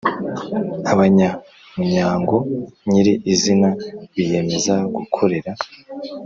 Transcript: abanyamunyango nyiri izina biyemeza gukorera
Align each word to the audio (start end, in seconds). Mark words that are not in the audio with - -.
abanyamunyango 0.91 2.37
nyiri 2.89 3.13
izina 3.33 3.69
biyemeza 4.13 4.75
gukorera 4.95 5.51